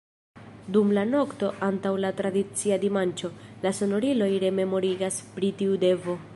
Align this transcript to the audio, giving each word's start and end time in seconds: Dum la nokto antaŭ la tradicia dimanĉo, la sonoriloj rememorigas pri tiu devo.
Dum 0.77 0.93
la 0.97 1.03
nokto 1.09 1.49
antaŭ 1.67 1.91
la 2.05 2.11
tradicia 2.23 2.79
dimanĉo, 2.85 3.31
la 3.67 3.75
sonoriloj 3.81 4.31
rememorigas 4.45 5.25
pri 5.37 5.57
tiu 5.61 5.81
devo. 5.89 6.23